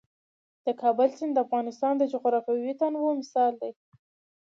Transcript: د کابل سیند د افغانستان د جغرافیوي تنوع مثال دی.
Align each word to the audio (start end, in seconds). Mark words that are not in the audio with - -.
د 0.65 0.67
کابل 0.81 1.09
سیند 1.17 1.33
د 1.35 1.37
افغانستان 1.45 1.93
د 1.97 2.03
جغرافیوي 2.13 2.73
تنوع 2.81 3.11
مثال 3.21 3.53
دی. 3.61 3.71